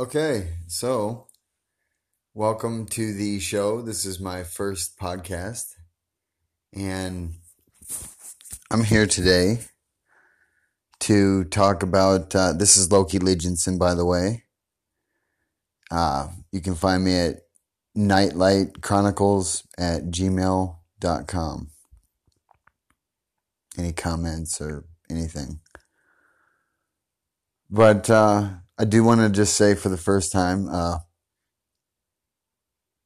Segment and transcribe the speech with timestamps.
[0.00, 1.26] Okay, so
[2.32, 3.82] welcome to the show.
[3.82, 5.74] This is my first podcast,
[6.72, 7.34] and
[8.70, 9.58] I'm here today
[11.00, 12.34] to talk about.
[12.34, 14.44] Uh, this is Loki Legionson, by the way.
[15.90, 17.40] Uh, you can find me at
[17.94, 21.70] Knightlight Chronicles at gmail.com.
[23.76, 25.60] Any comments or anything.
[27.68, 28.48] But uh,
[28.80, 31.00] I do want to just say for the first time uh,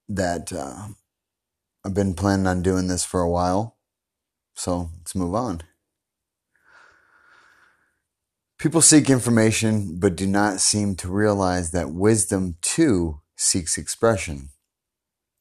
[0.08, 0.86] that uh,
[1.84, 3.76] I've been planning on doing this for a while.
[4.54, 5.62] So let's move on.
[8.56, 14.50] People seek information but do not seem to realize that wisdom too seeks expression.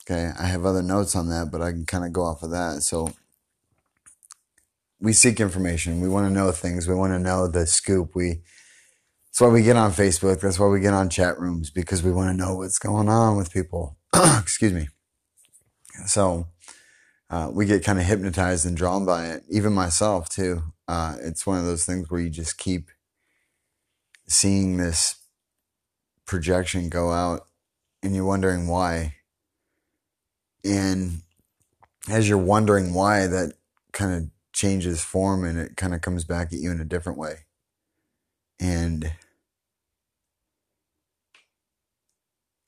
[0.01, 2.49] Okay, I have other notes on that, but I can kind of go off of
[2.49, 2.81] that.
[2.81, 3.13] So
[4.99, 6.01] we seek information.
[6.01, 6.87] We want to know things.
[6.87, 8.15] We want to know the scoop.
[8.15, 8.41] We
[9.33, 10.41] that's why we get on Facebook.
[10.41, 13.35] That's why we get on chat rooms because we want to know what's going on
[13.35, 13.97] with people.
[14.15, 14.89] Excuse me.
[16.05, 16.49] So
[17.31, 19.43] uh, we get kind of hypnotized and drawn by it.
[19.49, 20.61] Even myself too.
[20.87, 22.91] Uh, it's one of those things where you just keep
[24.27, 25.15] seeing this
[26.27, 27.47] projection go out,
[28.03, 29.15] and you're wondering why.
[30.63, 31.21] And
[32.07, 33.53] as you're wondering why, that
[33.93, 37.17] kind of changes form and it kind of comes back at you in a different
[37.17, 37.45] way.
[38.59, 39.11] And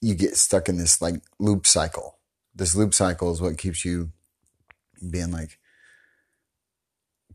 [0.01, 2.19] you get stuck in this like loop cycle.
[2.53, 4.11] This loop cycle is what keeps you
[5.09, 5.59] being like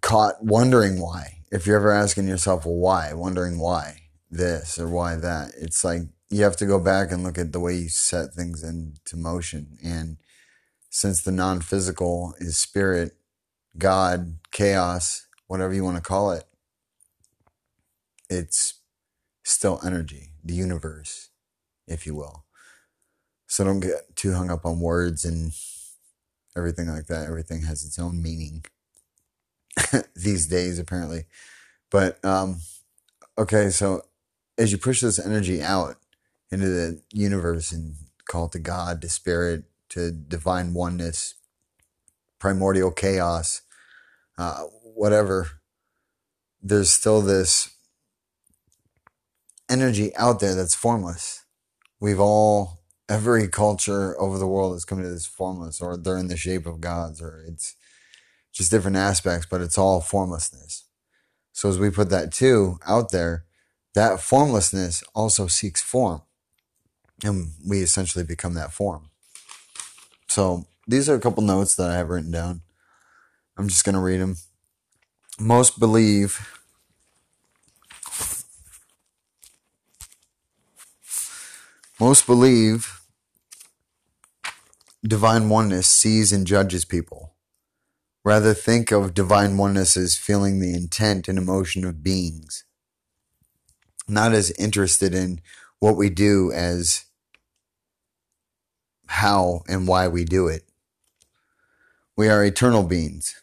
[0.01, 1.39] caught wondering why.
[1.51, 3.13] If you're ever asking yourself, well, why?
[3.13, 5.53] Wondering why this or why that.
[5.59, 8.63] It's like you have to go back and look at the way you set things
[8.63, 9.79] into motion.
[9.83, 10.19] And
[10.89, 13.13] since the non physical is spirit,
[13.77, 16.45] God, chaos, whatever you want to call it,
[18.29, 18.81] it's
[19.43, 21.31] still energy, the universe,
[21.89, 22.45] if you will.
[23.51, 25.53] So don't get too hung up on words and
[26.57, 27.27] everything like that.
[27.27, 28.65] Everything has its own meaning
[30.15, 31.25] these days, apparently.
[31.91, 32.61] But um,
[33.37, 34.03] okay, so
[34.57, 35.97] as you push this energy out
[36.53, 37.97] into the universe and
[38.29, 41.35] call it to God, to spirit, to divine oneness,
[42.39, 43.63] primordial chaos,
[44.39, 44.63] uh,
[44.95, 45.51] whatever,
[46.63, 47.75] there's still this
[49.69, 51.45] energy out there that's formless.
[51.99, 52.80] We've all
[53.11, 56.65] every culture over the world is coming to this formless or they're in the shape
[56.65, 57.75] of gods or it's
[58.53, 60.85] just different aspects, but it's all formlessness.
[61.53, 63.45] So as we put that too out there,
[63.95, 66.23] that formlessness also seeks form.
[67.25, 69.11] And we essentially become that form.
[70.29, 72.63] So these are a couple notes that I have written down.
[73.59, 74.37] I'm just going to read them.
[75.39, 76.57] Most believe
[81.99, 83.00] most believe
[85.07, 87.35] divine oneness sees and judges people.
[88.23, 92.65] Rather, think of divine oneness as feeling the intent and emotion of beings,
[94.07, 95.41] not as interested in
[95.79, 97.07] what we do as
[99.07, 100.65] how and why we do it.
[102.15, 103.43] We are eternal beings.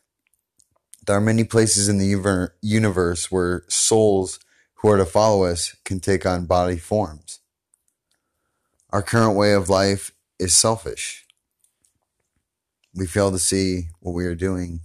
[1.07, 4.39] There are many places in the universe where souls
[4.75, 7.39] who are to follow us can take on body forms.
[8.91, 11.26] Our current way of life is selfish
[12.97, 14.81] we fail to see what we are doing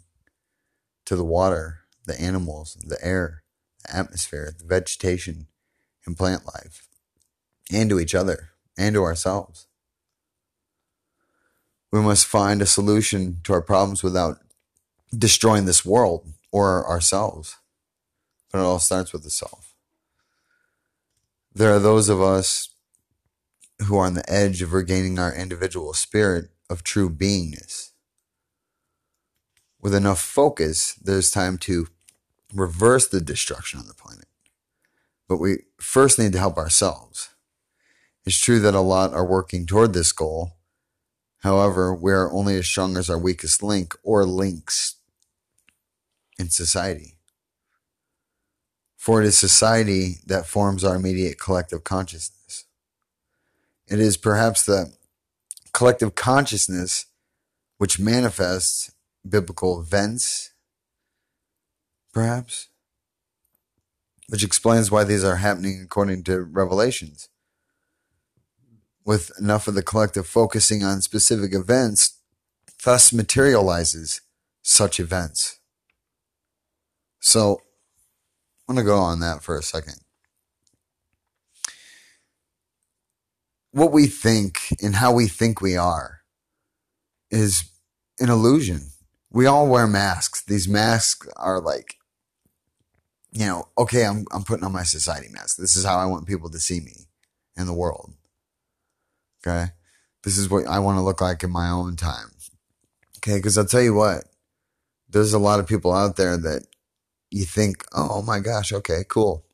[1.06, 3.42] to the water, the animals, the air,
[3.82, 5.46] the atmosphere, the vegetation,
[6.06, 6.86] and plant life,
[7.72, 9.66] and to each other, and to ourselves.
[11.90, 14.38] We must find a solution to our problems without
[15.16, 17.56] destroying this world or ourselves.
[18.50, 19.74] But it all starts with the self.
[21.54, 22.68] There are those of us
[23.86, 27.91] who are on the edge of regaining our individual spirit of true beingness
[29.82, 31.88] with enough focus, there's time to
[32.54, 34.26] reverse the destruction on the planet.
[35.28, 37.30] But we first need to help ourselves.
[38.24, 40.52] It's true that a lot are working toward this goal.
[41.38, 44.94] However, we are only as strong as our weakest link or links
[46.38, 47.16] in society.
[48.96, 52.66] For it is society that forms our immediate collective consciousness.
[53.88, 54.92] It is perhaps the
[55.72, 57.06] collective consciousness
[57.78, 58.91] which manifests
[59.28, 60.52] biblical events,
[62.12, 62.68] perhaps,
[64.28, 67.28] which explains why these are happening according to Revelations.
[69.04, 72.18] With enough of the collective focusing on specific events,
[72.84, 74.20] thus materializes
[74.62, 75.58] such events.
[77.20, 77.62] So,
[78.68, 80.02] I'm going to go on that for a second.
[83.72, 86.20] what we think and how we think we are
[87.30, 87.64] is
[88.20, 88.91] an illusion.
[89.32, 90.42] We all wear masks.
[90.42, 91.96] These masks are like,
[93.32, 95.56] you know, okay, I'm, I'm putting on my society mask.
[95.56, 97.08] This is how I want people to see me
[97.56, 98.12] in the world.
[99.40, 99.72] Okay.
[100.22, 102.32] This is what I want to look like in my own time.
[103.18, 103.40] Okay.
[103.40, 104.24] Cause I'll tell you what,
[105.08, 106.66] there's a lot of people out there that
[107.30, 109.44] you think, oh my gosh, okay, cool.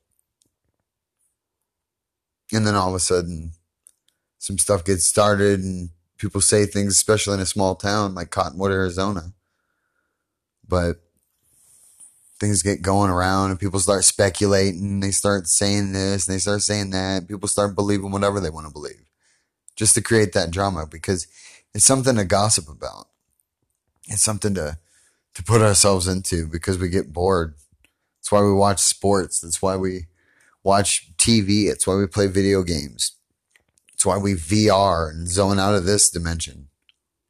[2.51, 3.53] And then all of a sudden,
[4.39, 8.71] some stuff gets started and people say things, especially in a small town like Cottonwood,
[8.71, 9.33] Arizona.
[10.69, 11.01] But
[12.39, 14.99] things get going around and people start speculating.
[15.01, 17.27] They start saying this and they start saying that.
[17.27, 19.09] People start believing whatever they want to believe
[19.75, 21.27] just to create that drama because
[21.73, 23.07] it's something to gossip about.
[24.07, 24.77] It's something to,
[25.35, 27.55] to put ourselves into because we get bored.
[28.17, 29.39] That's why we watch sports.
[29.39, 30.07] That's why we
[30.63, 31.69] watch TV.
[31.69, 33.13] It's why we play video games.
[33.93, 36.69] It's why we VR and zone out of this dimension,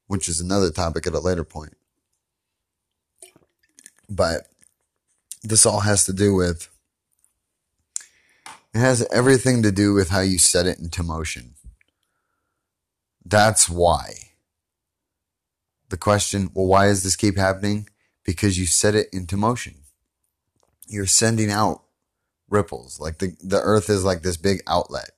[0.07, 1.75] which is another topic at a later point.
[4.10, 4.48] But
[5.44, 6.70] this all has to do with
[8.74, 11.56] it has everything to do with how you set it into motion.
[13.26, 14.14] That's why.
[15.90, 17.90] The question, well, why does this keep happening?
[18.24, 19.76] Because you set it into motion.
[20.88, 21.82] You're sending out
[22.48, 23.00] ripples.
[23.00, 25.12] Like the, the earth is like this big outlet.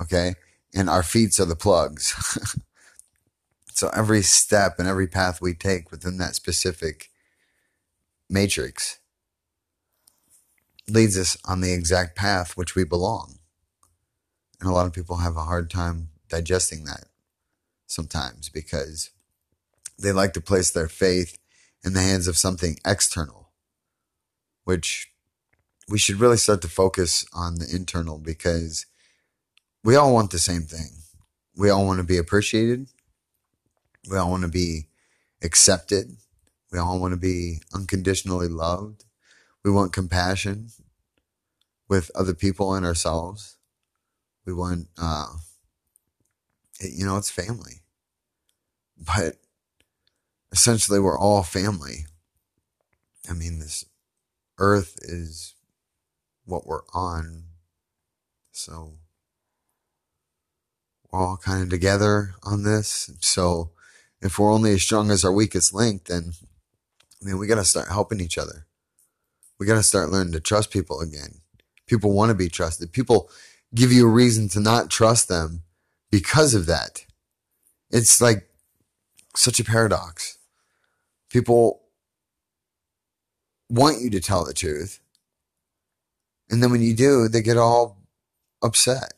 [0.00, 0.34] Okay.
[0.74, 2.12] And our feet are the plugs.
[3.72, 7.10] so every step and every path we take within that specific
[8.28, 8.98] matrix
[10.88, 13.38] leads us on the exact path which we belong.
[14.60, 17.04] And a lot of people have a hard time digesting that
[17.86, 19.10] sometimes because
[19.98, 21.38] they like to place their faith
[21.84, 23.50] in the hands of something external,
[24.64, 25.10] which
[25.88, 28.86] we should really start to focus on the internal because
[29.82, 30.90] we all want the same thing.
[31.56, 32.88] We all want to be appreciated.
[34.08, 34.88] We all want to be
[35.42, 36.16] accepted.
[36.70, 39.04] We all want to be unconditionally loved.
[39.64, 40.68] We want compassion
[41.88, 43.56] with other people and ourselves.
[44.44, 45.32] We want, uh,
[46.80, 47.82] it, you know, it's family.
[48.98, 49.36] But
[50.52, 52.06] essentially, we're all family.
[53.28, 53.84] I mean, this
[54.58, 55.54] earth is
[56.44, 57.44] what we're on.
[58.52, 58.94] So
[61.10, 63.10] we're all kind of together on this.
[63.20, 63.70] So
[64.20, 66.32] if we're only as strong as our weakest link, then
[67.20, 68.66] I mean, we got to start helping each other.
[69.58, 71.40] We got to start learning to trust people again.
[71.86, 72.92] People want to be trusted.
[72.92, 73.30] People
[73.74, 75.62] give you a reason to not trust them
[76.10, 77.04] because of that.
[77.90, 78.48] It's like
[79.34, 80.38] such a paradox.
[81.30, 81.82] People
[83.68, 85.00] want you to tell the truth.
[86.50, 87.98] And then when you do, they get all
[88.62, 89.12] upset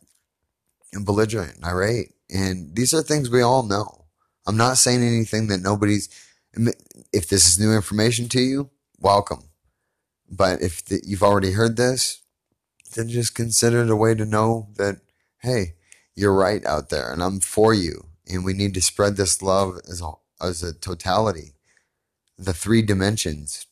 [0.93, 2.13] and belligerent and irate.
[2.29, 4.07] And these are things we all know.
[4.47, 6.09] I'm not saying anything that nobody's,
[7.13, 9.51] if this is new information to you, welcome.
[10.31, 12.23] But if you've already heard this,
[12.95, 15.01] then just consider it a way to know that,
[15.43, 15.75] hey,
[16.15, 18.07] you're right out there and I'm for you.
[18.29, 21.55] And we need to spread this love as a, as a totality.
[22.39, 23.67] The three dimensions,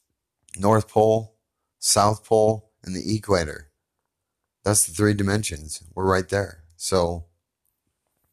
[0.58, 1.36] North Pole,
[1.78, 3.70] South Pole, and the equator.
[4.64, 5.82] That's the three dimensions.
[5.94, 6.64] We're right there.
[6.76, 7.26] So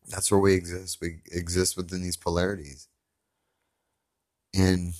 [0.08, 1.00] that's where we exist.
[1.00, 2.88] We exist within these polarities.
[4.56, 4.94] And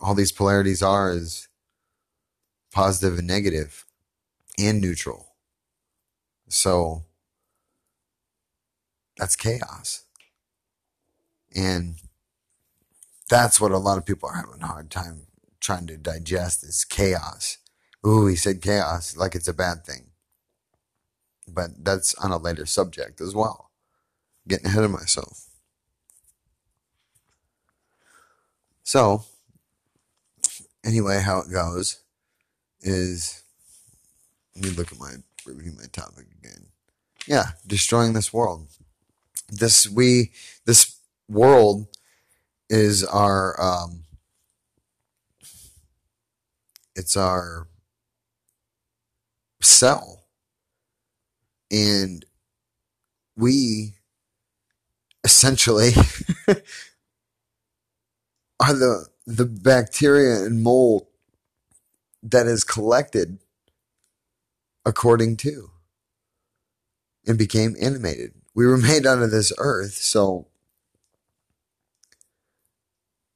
[0.00, 1.48] all these polarities are is
[2.72, 3.84] positive and negative
[4.58, 5.34] and neutral.
[6.48, 7.04] So
[9.16, 10.04] that's chaos.
[11.54, 11.96] And
[13.28, 15.26] that's what a lot of people are having a hard time
[15.60, 17.58] trying to digest is chaos.
[18.06, 20.10] Ooh, he said chaos like it's a bad thing.
[21.48, 23.70] But that's on a later subject as well.
[24.48, 25.51] Getting ahead of myself.
[28.84, 29.24] So,
[30.84, 32.00] anyway, how it goes
[32.80, 33.42] is
[34.54, 35.14] let me look at my
[35.46, 36.66] review my topic again.
[37.26, 38.68] Yeah, destroying this world
[39.52, 40.32] this we
[40.64, 40.96] this
[41.28, 41.86] world
[42.68, 44.04] is our um,
[46.96, 47.68] it's our
[49.60, 50.24] cell
[51.70, 52.24] and
[53.36, 53.94] we
[55.22, 55.90] essentially
[58.62, 61.06] are the the bacteria and mold
[62.22, 63.38] that is collected
[64.84, 65.70] according to
[67.26, 70.48] and became animated we were made out of this earth, so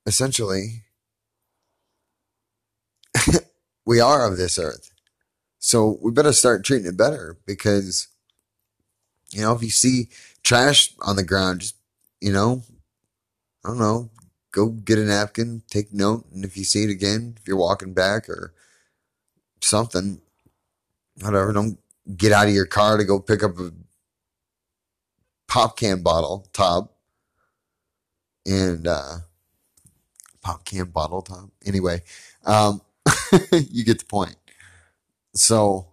[0.05, 0.85] essentially,
[3.87, 4.91] we are of this earth.
[5.59, 8.09] So we better start treating it better because,
[9.31, 10.09] you know, if you see
[10.45, 11.77] trash on the ground, just,
[12.21, 12.63] you know,
[13.65, 14.11] I don't know,
[14.57, 17.93] go get a napkin, take note, and if you see it again, if you're walking
[17.93, 18.55] back or
[19.61, 20.23] something,
[21.21, 21.79] whatever, don't
[22.17, 23.71] get out of your car to go pick up a
[25.47, 26.97] pop can bottle top
[28.47, 29.17] and uh
[30.41, 31.51] pop can bottle top.
[31.67, 32.01] Anyway,
[32.47, 32.81] um
[33.53, 34.37] you get the point.
[35.35, 35.89] So,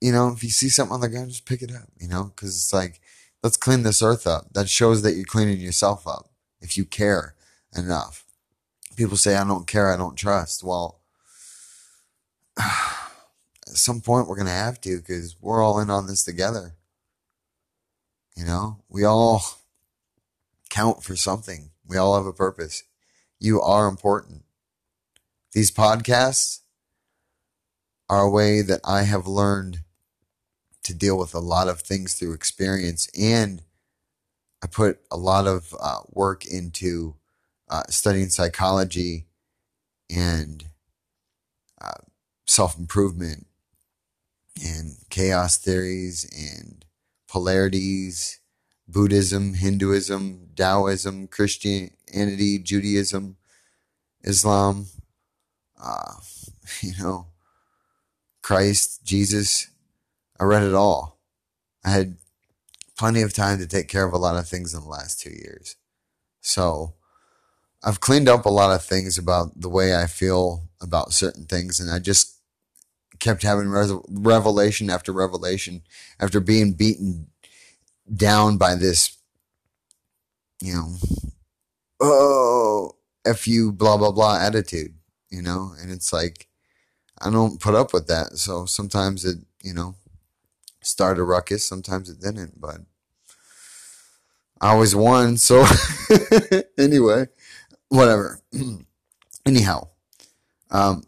[0.00, 2.24] you know, if you see something on the ground, just pick it up, you know,
[2.24, 3.00] because it's like,
[3.42, 4.52] let's clean this earth up.
[4.52, 6.30] That shows that you're cleaning yourself up
[6.64, 7.34] if you care
[7.76, 8.24] enough.
[8.96, 10.64] People say, I don't care, I don't trust.
[10.64, 11.00] Well,
[12.58, 12.66] at
[13.66, 16.74] some point we're going to have to because we're all in on this together.
[18.34, 19.42] You know, we all
[20.70, 21.70] count for something.
[21.86, 22.82] We all have a purpose.
[23.38, 24.44] You are important.
[25.52, 26.60] These podcasts
[28.08, 29.80] are a way that I have learned
[30.82, 33.08] to deal with a lot of things through experience.
[33.18, 33.62] And
[34.64, 37.16] I put a lot of uh, work into
[37.68, 39.26] uh, studying psychology
[40.08, 40.64] and
[41.78, 42.00] uh,
[42.46, 43.46] self improvement
[44.64, 46.86] and chaos theories and
[47.28, 48.40] polarities,
[48.88, 53.36] Buddhism, Hinduism, Taoism, Christianity, Judaism,
[54.22, 54.86] Islam,
[55.78, 56.14] uh,
[56.80, 57.26] you know,
[58.42, 59.68] Christ, Jesus.
[60.40, 61.20] I read it all.
[61.84, 62.16] I had
[62.96, 65.30] plenty of time to take care of a lot of things in the last two
[65.30, 65.76] years.
[66.40, 66.94] So
[67.82, 71.80] I've cleaned up a lot of things about the way I feel about certain things.
[71.80, 72.38] And I just
[73.18, 73.70] kept having
[74.08, 75.82] revelation after revelation
[76.20, 77.28] after being beaten
[78.14, 79.16] down by this,
[80.60, 80.94] you know,
[82.00, 84.94] oh, F you, blah, blah, blah attitude,
[85.30, 85.72] you know?
[85.80, 86.48] And it's like,
[87.20, 88.36] I don't put up with that.
[88.36, 89.94] So sometimes it, you know,
[90.84, 91.64] started a ruckus.
[91.64, 92.78] Sometimes it didn't, but
[94.60, 95.36] I always won.
[95.36, 95.64] So
[96.78, 97.26] anyway,
[97.88, 98.40] whatever.
[99.46, 99.88] Anyhow,
[100.70, 101.04] um,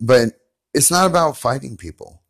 [0.00, 0.40] but
[0.74, 2.22] it's not about fighting people.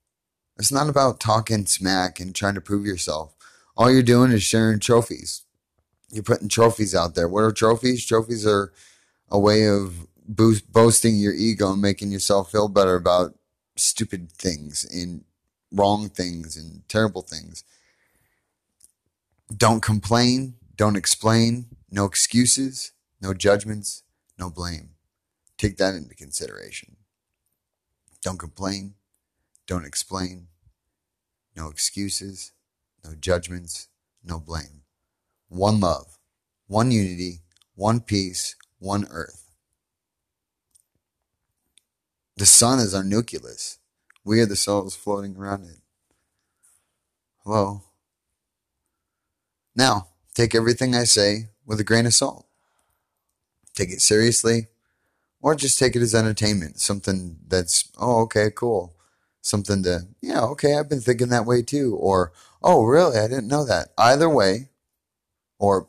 [0.59, 3.35] It's not about talking smack and trying to prove yourself.
[3.77, 5.43] All you're doing is sharing trophies.
[6.11, 7.29] You're putting trophies out there.
[7.29, 8.07] What are trophies?
[8.07, 8.73] Trophies are
[9.31, 13.35] a way of boost, boasting your ego and making yourself feel better about
[13.77, 15.25] stupid things and
[15.73, 17.65] wrong things and terrible things.
[19.57, 20.55] Don't complain.
[20.77, 21.67] Don't explain.
[21.91, 22.93] No excuses.
[23.21, 24.03] No judgments.
[24.39, 24.91] No blame.
[25.59, 26.97] Take that into consideration.
[28.23, 28.95] Don't complain.
[29.67, 30.49] Don't explain.
[31.57, 32.53] No excuses.
[33.05, 33.89] No judgments.
[34.25, 34.83] No blame.
[35.49, 36.19] One love.
[36.67, 37.41] One unity.
[37.75, 38.57] One peace.
[38.79, 39.51] One earth.
[42.37, 43.79] The sun is our nucleus.
[44.25, 45.79] We are the souls floating around it.
[47.45, 47.83] Hello?
[49.75, 52.47] Now, take everything I say with a grain of salt.
[53.75, 54.69] Take it seriously,
[55.41, 58.95] or just take it as entertainment, something that's, oh, okay, cool.
[59.41, 61.97] Something to, yeah, okay, I've been thinking that way too.
[61.97, 63.19] Or, oh, really?
[63.19, 63.89] I didn't know that.
[63.99, 64.69] Either way,
[65.59, 65.87] or,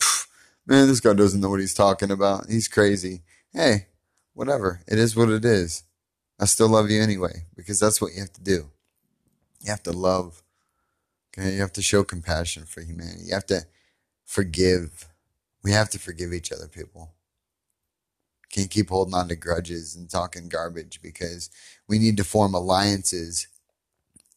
[0.66, 2.50] man, this guy doesn't know what he's talking about.
[2.50, 3.22] He's crazy.
[3.52, 3.88] Hey,
[4.34, 4.82] whatever.
[4.88, 5.84] It is what it is.
[6.44, 8.70] I still love you anyway, because that's what you have to do.
[9.62, 10.44] You have to love.
[11.32, 11.54] Okay.
[11.54, 13.28] You have to show compassion for humanity.
[13.28, 13.66] You have to
[14.26, 15.08] forgive.
[15.64, 17.14] We have to forgive each other, people.
[18.52, 21.50] Can't keep holding on to grudges and talking garbage because
[21.88, 23.48] we need to form alliances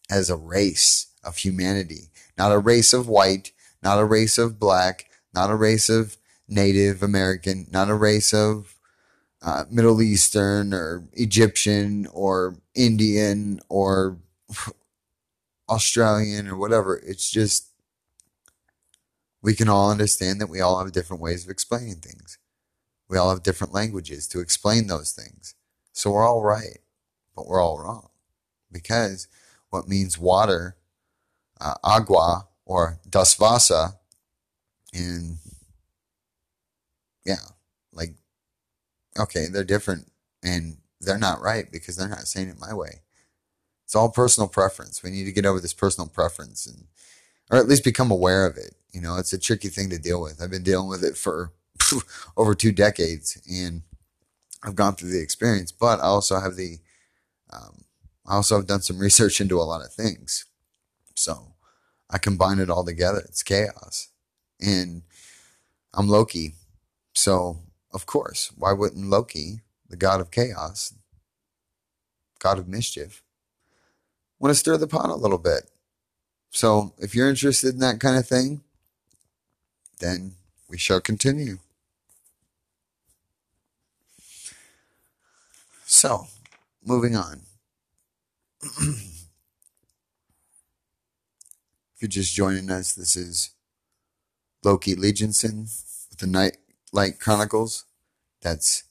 [0.08, 3.50] as a race of humanity, not a race of white,
[3.82, 8.75] not a race of black, not a race of Native American, not a race of
[9.42, 14.18] uh, Middle Eastern or Egyptian or Indian or
[15.68, 16.96] Australian or whatever.
[16.96, 17.68] It's just
[19.42, 22.38] we can all understand that we all have different ways of explaining things.
[23.08, 25.54] We all have different languages to explain those things.
[25.92, 26.78] So we're all right,
[27.34, 28.08] but we're all wrong.
[28.72, 29.28] Because
[29.70, 30.76] what means water,
[31.60, 33.90] uh, agua, or das Wasser
[34.92, 35.38] in,
[37.24, 37.36] yeah,
[39.18, 40.11] okay, they're different
[40.42, 43.02] and they're not right because they're not saying it my way.
[43.85, 45.02] It's all personal preference.
[45.02, 46.87] We need to get over this personal preference and,
[47.50, 48.75] or at least become aware of it.
[48.92, 50.42] You know, it's a tricky thing to deal with.
[50.42, 51.52] I've been dealing with it for
[52.37, 53.82] over two decades, and
[54.64, 55.70] I've gone through the experience.
[55.70, 56.78] But I also have the,
[57.52, 57.85] um,
[58.26, 60.46] I also have done some research into a lot of things,
[61.14, 61.52] so
[62.11, 63.20] I combine it all together.
[63.20, 64.08] It's chaos,
[64.61, 65.02] and
[65.92, 66.54] I'm Loki,
[67.14, 67.61] so
[67.96, 70.92] of course, why wouldn't Loki, the god of chaos,
[72.38, 73.22] god of mischief,
[74.38, 75.70] want to stir the pot a little bit?
[76.50, 78.60] So if you're interested in that kind of thing,
[79.98, 80.32] then
[80.68, 81.56] we shall continue.
[85.86, 86.26] So,
[86.84, 87.40] moving on.
[88.62, 89.22] if
[92.00, 93.52] you're just joining us, this is
[94.62, 95.62] Loki Legionson
[96.10, 96.58] with the Night
[96.96, 97.84] Light Chronicles.
[98.40, 98.84] That's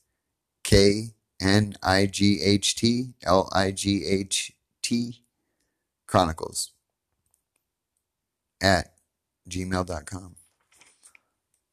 [0.64, 4.52] K N I G H T L I G H
[4.84, 5.24] T
[6.06, 6.72] Chronicles
[8.62, 8.94] at
[9.50, 10.36] gmail.com.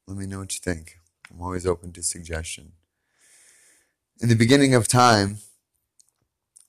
[0.06, 0.96] Let me know what you think.
[1.30, 2.72] I'm always open to suggestion.
[4.18, 5.38] In the beginning of time,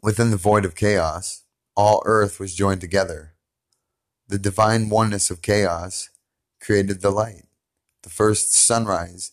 [0.01, 1.43] within the void of chaos,
[1.73, 3.33] all earth was joined together.
[4.27, 6.09] The divine oneness of chaos
[6.59, 7.45] created the light,
[8.01, 9.31] the first sunrise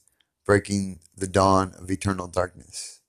[0.50, 3.02] breaking the dawn of eternal darkness.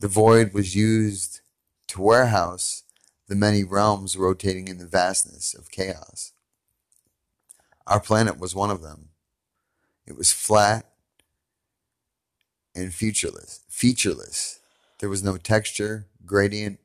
[0.00, 1.42] The void was used
[1.88, 2.84] to warehouse
[3.26, 6.32] the many realms rotating in the vastness of chaos.
[7.86, 9.10] Our planet was one of them.
[10.06, 10.86] It was flat
[12.74, 13.60] and featureless.
[13.68, 14.60] Featureless.
[15.00, 16.80] There was no texture, gradient,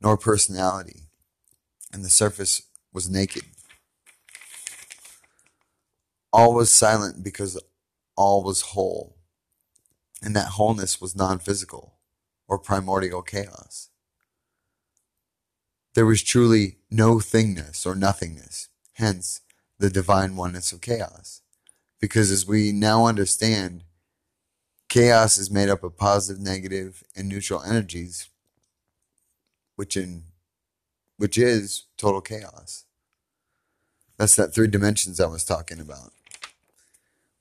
[0.00, 1.02] nor personality,
[1.92, 2.62] and the surface
[2.92, 3.44] was naked.
[6.32, 7.56] All was silent because
[8.16, 9.16] all was whole,
[10.22, 11.94] and that wholeness was non physical
[12.48, 13.90] or primordial chaos.
[15.94, 19.40] There was truly no thingness or nothingness, hence
[19.78, 21.40] the divine oneness of chaos.
[22.00, 23.84] Because as we now understand,
[24.88, 28.28] chaos is made up of positive, negative, and neutral energies,
[29.76, 30.24] which in
[31.16, 32.84] which is total chaos.
[34.18, 36.12] That's that three dimensions I was talking about.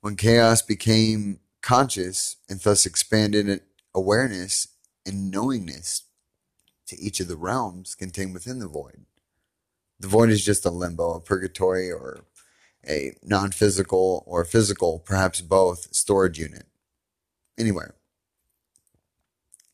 [0.03, 3.61] When chaos became conscious and thus expanded
[3.95, 4.67] awareness
[5.05, 6.03] and knowingness
[6.87, 9.05] to each of the realms contained within the void.
[10.01, 12.25] The void is just a limbo, a purgatory, or
[12.85, 16.65] a non physical or physical, perhaps both, storage unit.
[17.57, 17.95] Anywhere.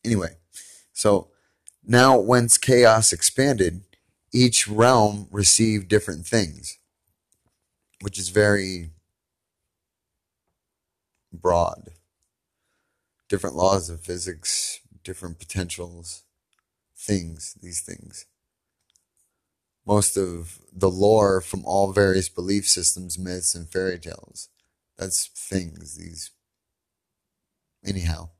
[0.04, 0.36] Anyway,
[0.92, 1.32] so
[1.84, 3.82] now whence chaos expanded,
[4.32, 6.78] each realm received different things,
[8.00, 8.90] which is very
[11.32, 11.90] broad.
[13.28, 16.24] Different laws of physics, different potentials,
[16.96, 18.26] things, these things.
[19.86, 24.48] Most of the lore from all various belief systems, myths, and fairy tales.
[24.98, 26.30] That's things, these.
[27.84, 28.30] Anyhow.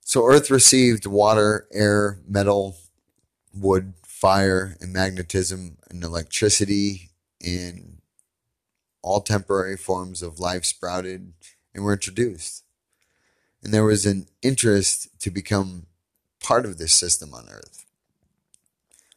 [0.00, 2.76] So Earth received water, air, metal,
[3.54, 7.10] wood, fire, and magnetism, and electricity,
[7.44, 7.93] and
[9.04, 11.34] all temporary forms of life sprouted
[11.74, 12.64] and were introduced.
[13.62, 15.86] And there was an interest to become
[16.42, 17.84] part of this system on Earth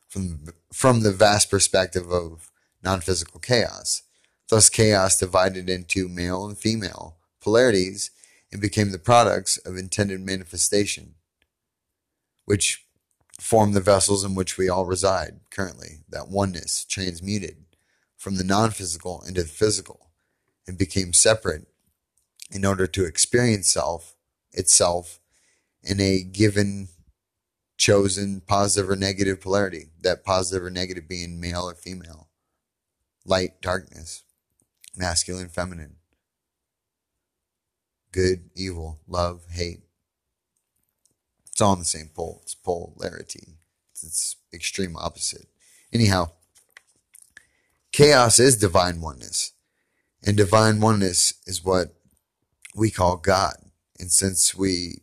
[0.10, 2.52] from, from the vast perspective of
[2.84, 4.04] non physical chaos.
[4.50, 8.12] Thus, chaos divided into male and female polarities
[8.52, 11.16] and became the products of intended manifestation,
[12.44, 12.86] which
[13.40, 17.67] form the vessels in which we all reside currently, that oneness transmuted
[18.18, 20.10] from the non physical into the physical
[20.68, 21.68] and became separate
[22.52, 24.16] in order to experience self
[24.52, 25.20] itself
[25.84, 26.90] in a given
[27.78, 32.28] chosen positive or negative polarity, that positive or negative being male or female,
[33.24, 34.24] light, darkness,
[34.96, 35.98] masculine, feminine,
[38.12, 39.82] good, evil, love, hate.
[41.52, 42.40] It's all in the same pole.
[42.44, 43.58] It's polarity.
[43.92, 45.48] It's, it's extreme opposite.
[45.94, 46.32] Anyhow,
[47.98, 49.54] chaos is divine oneness.
[50.24, 51.96] And divine oneness is what
[52.76, 53.56] we call God.
[54.00, 55.02] And since we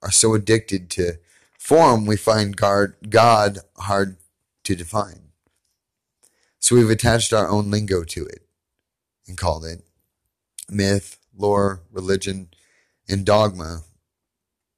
[0.00, 1.14] are so addicted to
[1.58, 4.16] form, we find God hard
[4.62, 5.32] to define.
[6.60, 8.46] So we've attached our own lingo to it
[9.26, 9.82] and called it
[10.68, 12.50] myth, lore, religion,
[13.08, 13.82] and dogma,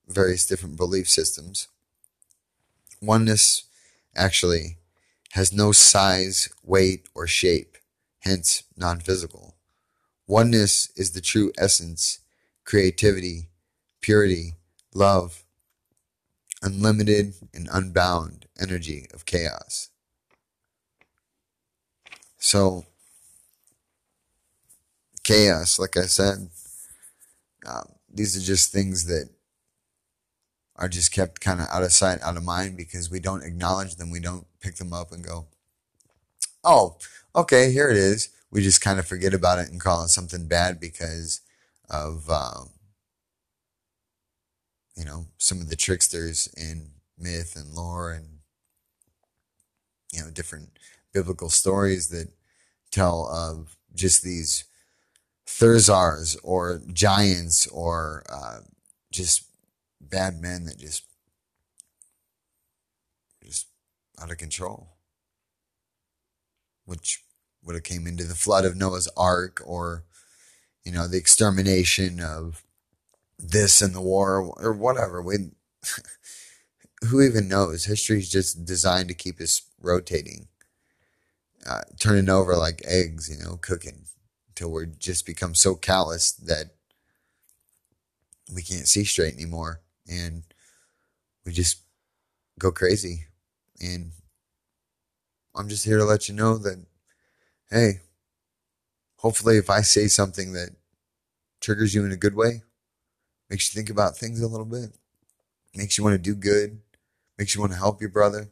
[0.08, 1.68] various different belief systems.
[3.02, 3.64] Oneness
[4.16, 4.78] actually
[5.32, 7.78] has no size, weight, or shape,
[8.20, 9.56] hence non physical.
[10.26, 12.18] Oneness is the true essence,
[12.64, 13.48] creativity,
[14.02, 14.52] purity,
[14.94, 15.44] love,
[16.62, 19.88] unlimited and unbound energy of chaos.
[22.36, 22.84] So,
[25.24, 26.50] chaos, like I said,
[27.64, 29.30] um, these are just things that
[30.76, 33.96] are just kept kind of out of sight, out of mind because we don't acknowledge
[33.96, 34.10] them.
[34.10, 35.46] We don't pick them up and go,
[36.64, 36.96] oh,
[37.34, 38.30] okay, here it is.
[38.50, 41.40] We just kind of forget about it and call it something bad because
[41.90, 42.70] of um,
[44.96, 48.38] you know, some of the tricksters in myth and lore and,
[50.12, 50.78] you know, different
[51.12, 52.28] biblical stories that
[52.90, 54.64] tell of just these
[55.46, 58.60] Thurzars or giants or uh,
[59.10, 59.44] just
[60.10, 61.04] bad men that just
[63.42, 63.66] just
[64.20, 64.96] out of control,
[66.84, 67.24] which
[67.62, 70.04] would have came into the flood of Noah's Ark or
[70.84, 72.62] you know the extermination of
[73.38, 75.22] this and the war or whatever.
[75.22, 75.36] We
[77.08, 77.84] who even knows?
[77.84, 80.48] history's just designed to keep us rotating,
[81.68, 84.04] uh, turning over like eggs, you know, cooking
[84.48, 86.74] until we're just become so callous that
[88.54, 90.42] we can't see straight anymore and
[91.44, 91.78] we just
[92.58, 93.26] go crazy.
[93.80, 94.12] And
[95.54, 96.84] I'm just here to let you know that,
[97.70, 98.00] hey,
[99.16, 100.70] hopefully if I say something that
[101.60, 102.62] triggers you in a good way,
[103.50, 104.90] makes you think about things a little bit,
[105.74, 106.80] makes you want to do good,
[107.38, 108.50] makes you want to help your brother,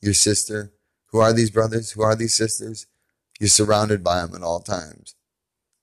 [0.00, 0.72] your sister.
[1.08, 1.92] Who are these brothers?
[1.92, 2.86] Who are these sisters?
[3.38, 5.14] You're surrounded by them at all times,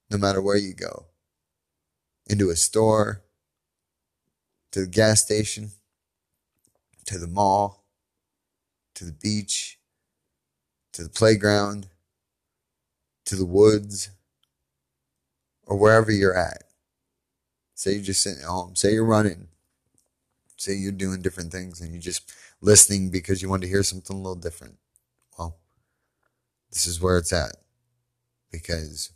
[0.10, 1.06] no matter where you go.
[2.28, 3.24] Into a store,
[4.71, 5.71] to the gas station,
[7.05, 7.86] to the mall,
[8.95, 9.79] to the beach,
[10.93, 11.88] to the playground,
[13.25, 14.10] to the woods,
[15.65, 16.63] or wherever you're at.
[17.75, 18.75] Say you're just sitting at home.
[18.75, 19.47] Say you're running.
[20.58, 24.15] Say you're doing different things and you're just listening because you want to hear something
[24.15, 24.77] a little different.
[25.38, 25.58] Well,
[26.71, 27.55] this is where it's at.
[28.51, 29.12] Because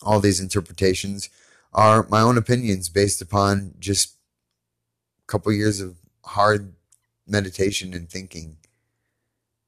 [0.00, 1.28] all these interpretations
[1.72, 4.15] are my own opinions based upon just
[5.26, 6.74] couple years of hard
[7.26, 8.58] meditation and thinking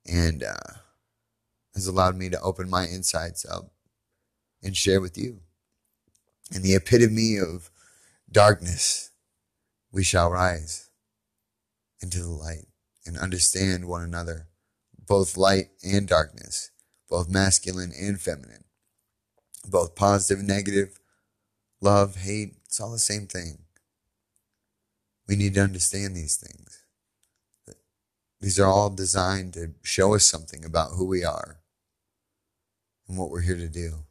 [0.06, 0.78] and uh,
[1.74, 3.70] has allowed me to open my insights up
[4.62, 5.40] and share with you.
[6.54, 7.70] In the epitome of
[8.30, 9.10] darkness,
[9.92, 10.90] we shall rise
[12.00, 12.66] into the light
[13.04, 14.48] and understand one another,
[15.06, 16.70] both light and darkness,
[17.08, 18.64] both masculine and feminine,
[19.66, 20.98] both positive and negative,
[21.80, 23.58] love, hate, it's all the same thing.
[25.28, 26.82] We need to understand these things.
[28.40, 31.58] These are all designed to show us something about who we are
[33.08, 34.04] and what we're here to do.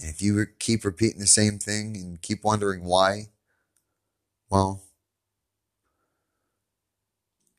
[0.00, 3.28] And if you keep repeating the same thing and keep wondering why,
[4.50, 4.82] well,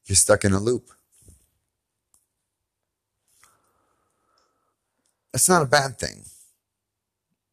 [0.06, 0.91] you're stuck in a loop.
[5.34, 6.26] That's not a bad thing.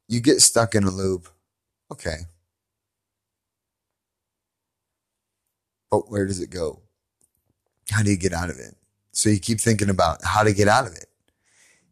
[0.09, 1.29] You get stuck in a loop.
[1.91, 2.27] Okay.
[5.91, 6.83] But where does it go?
[7.91, 8.75] How do you get out of it?
[9.13, 11.07] So you keep thinking about how to get out of it.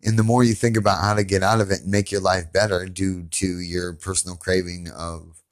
[0.05, 2.20] And the more you think about how to get out of it and make your
[2.20, 5.42] life better due to your personal craving of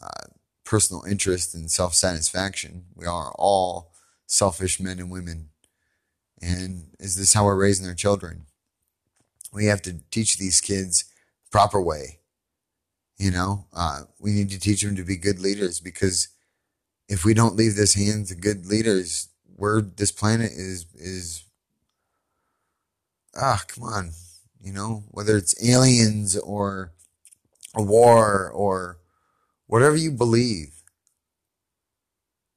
[0.00, 0.28] uh,
[0.64, 3.92] personal interest and self satisfaction, we are all
[4.26, 5.48] selfish men and women.
[6.40, 8.46] And is this how we're raising our children?
[9.52, 11.04] We have to teach these kids
[11.50, 12.20] proper way.
[13.18, 16.28] You know, uh, we need to teach them to be good leaders because
[17.10, 21.44] if we don't leave this hands of good leaders, where this planet is is
[23.36, 24.12] ah, come on,
[24.62, 26.92] you know, whether it's aliens or
[27.74, 28.98] a war or
[29.66, 30.82] whatever you believe,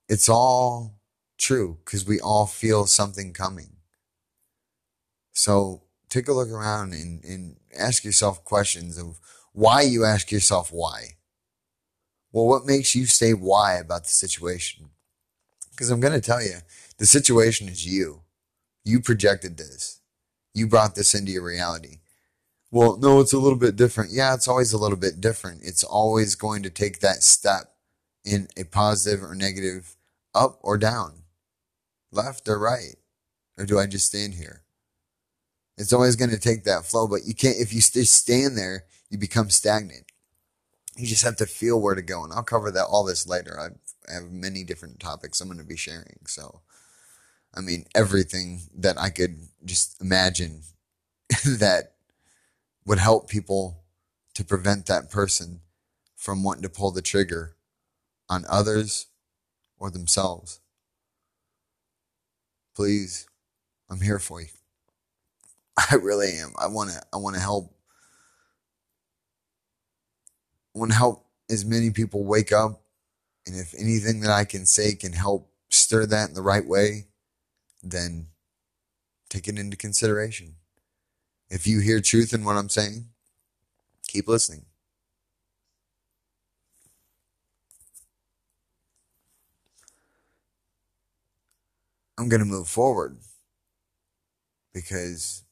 [0.07, 0.99] it's all
[1.39, 3.77] true because we all feel something coming.
[5.31, 9.19] So take a look around and, and ask yourself questions of
[9.51, 11.17] why you ask yourself why.
[12.33, 14.89] Well, what makes you say why about the situation?
[15.69, 16.57] Because I'm going to tell you,
[16.97, 18.21] the situation is you.
[18.83, 20.01] You projected this.
[20.53, 21.99] You brought this into your reality.
[22.71, 24.11] Well, no, it's a little bit different.
[24.11, 25.61] Yeah, it's always a little bit different.
[25.63, 27.75] It's always going to take that step
[28.25, 29.95] in a positive or negative,
[30.33, 31.23] up or down,
[32.11, 32.95] left or right.
[33.59, 34.63] Or do I just stand here?
[35.77, 38.85] It's always going to take that flow, but you can't, if you just stand there,
[39.09, 40.05] you become stagnant
[40.95, 42.23] you just have to feel where to go.
[42.23, 43.59] And I'll cover that all this later.
[43.59, 46.19] I have many different topics I'm going to be sharing.
[46.27, 46.61] So,
[47.53, 50.61] I mean, everything that I could just imagine
[51.45, 51.93] that
[52.85, 53.83] would help people
[54.35, 55.61] to prevent that person
[56.15, 57.55] from wanting to pull the trigger
[58.29, 59.07] on others
[59.77, 60.59] or themselves.
[62.75, 63.27] Please,
[63.89, 64.47] I'm here for you.
[65.91, 66.53] I really am.
[66.57, 67.75] I want to I want to help
[70.73, 72.81] want to help as many people wake up.
[73.45, 77.07] And if anything that I can say can help stir that in the right way,
[77.81, 78.27] then
[79.29, 80.55] take it into consideration.
[81.49, 83.09] If you hear truth in what I'm saying,
[84.07, 84.65] keep listening.
[92.17, 93.17] I'm going to move forward
[94.73, 95.43] because,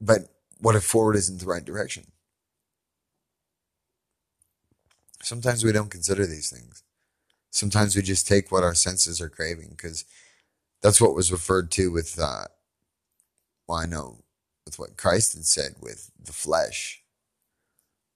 [0.00, 0.20] but
[0.58, 2.06] what if forward isn't the right direction?
[5.24, 6.82] Sometimes we don't consider these things.
[7.50, 10.04] Sometimes we just take what our senses are craving because
[10.82, 12.44] that's what was referred to with, uh,
[13.66, 14.18] well, I know
[14.66, 17.02] with what Christ had said with the flesh.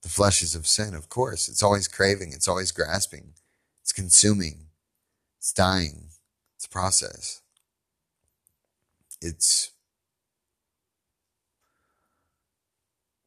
[0.03, 1.49] The flesh is of sin, of course.
[1.49, 3.33] It's always craving, it's always grasping,
[3.81, 4.67] it's consuming,
[5.39, 6.11] it's dying,
[6.57, 7.41] it's a process.
[9.23, 9.73] It's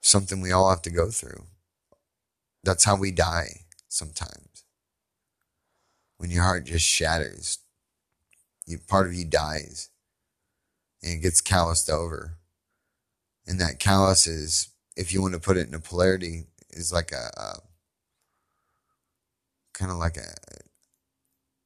[0.02, 1.46] something we all have to go through.
[2.64, 3.62] That's how we die
[3.92, 4.64] sometimes.
[6.18, 7.60] When your heart just shatters,
[8.66, 9.90] you, part of you dies
[11.04, 12.38] and it gets calloused over.
[13.46, 17.12] And that callous is, if you want to put it in a polarity, is like
[17.12, 17.56] a, a
[19.74, 20.36] kind of like a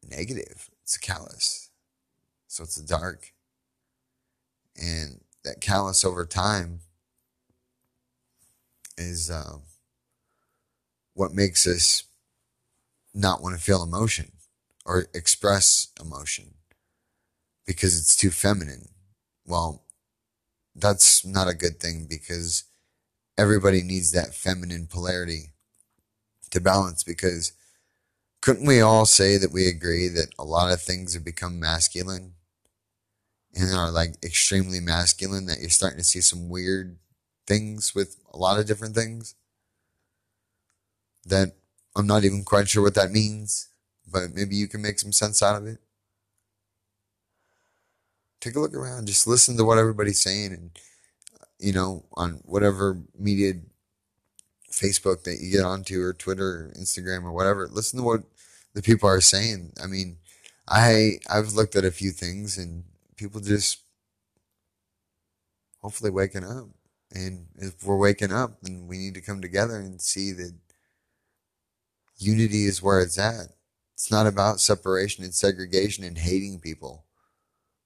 [0.10, 0.70] negative.
[0.82, 1.70] It's a callous.
[2.48, 3.34] So it's a dark.
[4.82, 6.80] And that callous over time
[8.98, 9.58] is uh,
[11.14, 12.04] what makes us
[13.16, 14.34] not want to feel emotion
[14.86, 16.56] or express emotion
[17.66, 18.90] because it's too feminine.
[19.46, 19.84] Well,
[20.76, 22.66] that's not a good thing because
[23.38, 25.54] everybody needs that feminine polarity
[26.52, 27.54] to balance because
[28.42, 32.34] couldn't we all say that we agree that a lot of things have become masculine
[33.56, 36.98] and are like extremely masculine that you're starting to see some weird
[37.48, 39.36] things with a lot of different things
[41.26, 41.54] that
[41.96, 43.68] I'm not even quite sure what that means,
[44.12, 45.80] but maybe you can make some sense out of it.
[48.42, 50.72] Take a look around, just listen to what everybody's saying and
[51.60, 53.54] you know, on whatever media
[54.72, 58.24] Facebook that you get onto or Twitter or Instagram or whatever, listen to what
[58.74, 59.72] the people are saying.
[59.82, 60.18] I mean,
[60.68, 62.84] I I've looked at a few things and
[63.16, 63.82] people just
[65.82, 66.66] hopefully waking up.
[67.12, 70.54] And if we're waking up, then we need to come together and see that
[72.18, 73.48] unity is where it's at.
[73.94, 77.06] It's not about separation and segregation and hating people.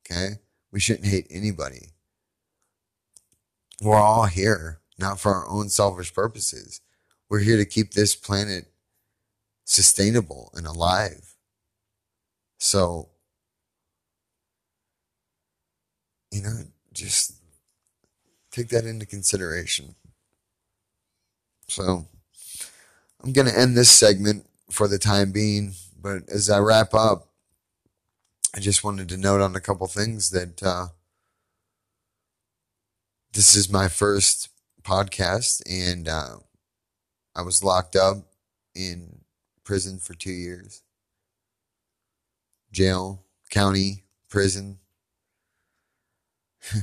[0.05, 0.39] Okay?
[0.71, 1.89] We shouldn't hate anybody.
[3.81, 6.81] We're all here, not for our own selfish purposes.
[7.29, 8.65] We're here to keep this planet
[9.65, 11.35] sustainable and alive.
[12.57, 13.09] So,
[16.31, 17.33] you know, just
[18.51, 19.95] take that into consideration.
[21.67, 22.07] So,
[23.23, 27.27] I'm going to end this segment for the time being, but as I wrap up,
[28.55, 30.87] I just wanted to note on a couple things that uh,
[33.33, 34.49] this is my first
[34.81, 36.37] podcast, and uh,
[37.35, 38.17] I was locked up
[38.73, 39.21] in
[39.63, 40.81] prison for two years.
[42.71, 44.79] Jail, county, prison,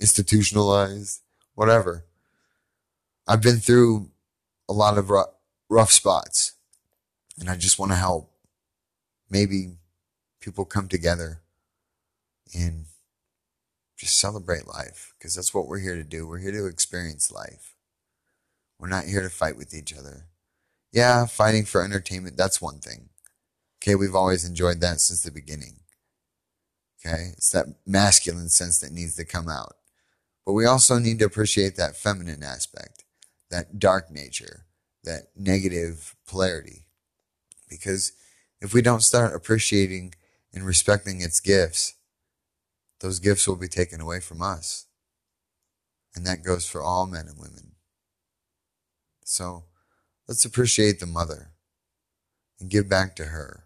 [0.00, 1.22] institutionalized,
[1.54, 2.04] whatever.
[3.26, 4.10] I've been through
[4.68, 5.10] a lot of
[5.70, 6.52] rough spots,
[7.38, 8.30] and I just want to help.
[9.30, 9.76] Maybe
[10.40, 11.40] people come together
[12.52, 12.86] and
[13.96, 16.26] just celebrate life because that's what we're here to do.
[16.26, 17.74] We're here to experience life.
[18.78, 20.26] We're not here to fight with each other.
[20.90, 23.10] Yeah, fighting for entertainment, that's one thing.
[23.80, 25.76] Okay, we've always enjoyed that since the beginning.
[26.98, 29.76] Okay, it's that masculine sense that needs to come out.
[30.44, 33.04] But we also need to appreciate that feminine aspect,
[33.50, 34.66] that dark nature,
[35.04, 36.86] that negative polarity.
[37.68, 38.12] Because
[38.60, 40.14] if we don't start appreciating
[40.52, 41.94] and respecting its gifts,
[43.00, 44.86] those gifts will be taken away from us.
[46.14, 47.72] And that goes for all men and women.
[49.24, 49.64] So
[50.28, 51.52] let's appreciate the mother
[52.58, 53.64] and give back to her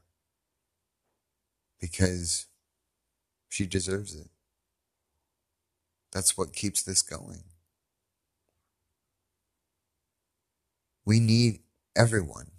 [1.80, 2.46] because
[3.48, 4.28] she deserves it.
[6.12, 7.44] That's what keeps this going.
[11.06, 11.60] We need
[11.96, 12.50] everyone,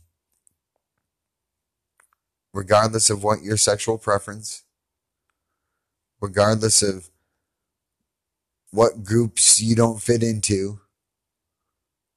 [2.54, 4.64] regardless of what your sexual preference,
[6.22, 7.10] regardless of
[8.72, 10.80] what groups you don't fit into,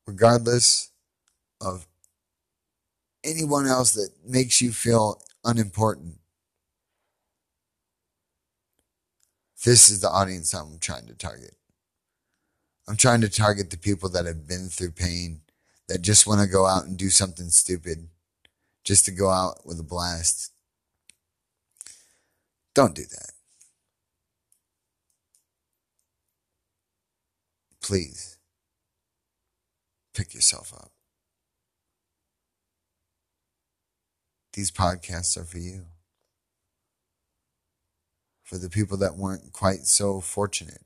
[0.06, 0.90] regardless
[1.60, 1.86] of
[3.24, 6.16] anyone else that makes you feel unimportant.
[9.64, 11.56] This is the audience I'm trying to target.
[12.86, 15.42] I'm trying to target the people that have been through pain,
[15.88, 18.08] that just want to go out and do something stupid,
[18.84, 20.52] just to go out with a blast.
[22.74, 23.32] Don't do that.
[27.88, 28.36] please
[30.14, 30.90] pick yourself up.
[34.52, 35.86] These podcasts are for you.
[38.44, 40.82] for the people that weren't quite so fortunate,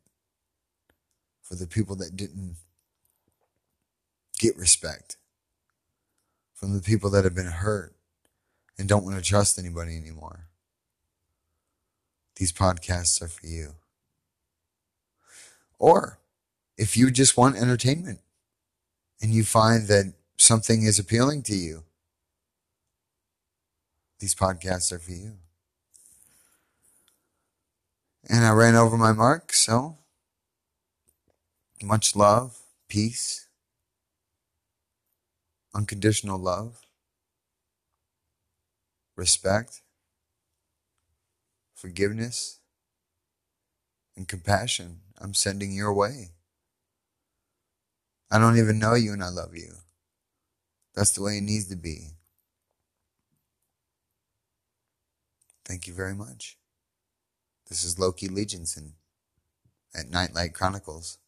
[1.42, 2.56] for the people that didn't
[4.42, 5.16] get respect,
[6.52, 7.94] from the people that have been hurt
[8.76, 10.48] and don't want to trust anybody anymore.
[12.36, 13.74] These podcasts are for you.
[15.78, 16.18] Or
[16.76, 18.18] if you just want entertainment
[19.20, 21.84] and you find that something is appealing to you,
[24.18, 25.34] these podcasts are for you.
[28.28, 29.98] And I ran over my mark, so
[31.80, 33.48] much love, peace,
[35.74, 36.82] unconditional love,
[39.16, 39.82] respect,
[41.74, 42.60] forgiveness,
[44.16, 46.30] and compassion I'm sending your way.
[48.30, 49.74] I don't even know you and I love you.
[50.94, 52.08] That's the way it needs to be.
[55.64, 56.58] Thank you very much.
[57.68, 58.92] This is Loki Legionson
[59.94, 61.18] at Knightlight Chronicles,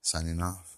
[0.00, 0.75] signing off.